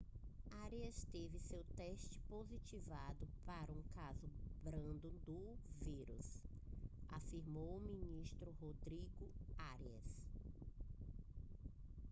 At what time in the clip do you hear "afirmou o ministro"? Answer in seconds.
7.07-8.49